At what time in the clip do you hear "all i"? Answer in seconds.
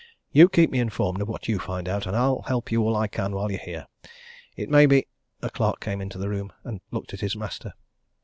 2.81-3.07